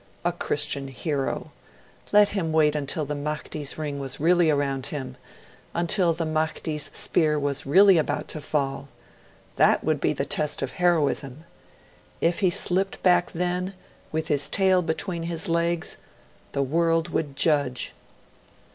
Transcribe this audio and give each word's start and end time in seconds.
A 0.25 0.31
Christian 0.31 0.87
hero! 0.87 1.51
Let 2.11 2.29
him 2.29 2.51
wait 2.51 2.73
until 2.73 3.05
the 3.05 3.13
Mahdi's 3.13 3.77
ring 3.77 3.99
was 3.99 4.19
really 4.19 4.49
round 4.51 4.87
him, 4.87 5.15
until 5.75 6.11
the 6.11 6.25
Mahdi's 6.25 6.89
spear 6.91 7.37
was 7.37 7.67
really 7.67 7.99
about 7.99 8.27
to 8.29 8.41
fall! 8.41 8.87
That 9.57 9.83
would 9.83 10.01
be 10.01 10.11
the 10.11 10.25
test 10.25 10.63
of 10.63 10.71
heroism! 10.71 11.43
If 12.19 12.39
he 12.39 12.49
slipped 12.49 13.03
back 13.03 13.31
then, 13.33 13.75
with 14.11 14.27
his 14.27 14.49
tail 14.49 14.81
between 14.81 15.21
his 15.21 15.47
legs! 15.47 15.97
The 16.53 16.63
world 16.63 17.09
would 17.09 17.35
judge. 17.35 17.93